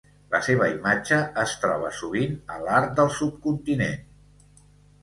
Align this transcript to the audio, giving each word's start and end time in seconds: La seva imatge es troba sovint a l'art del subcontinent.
La 0.35 0.39
seva 0.45 0.69
imatge 0.71 1.19
es 1.43 1.53
troba 1.65 1.91
sovint 1.99 2.35
a 2.57 2.59
l'art 2.65 2.99
del 3.03 3.13
subcontinent. 3.21 4.07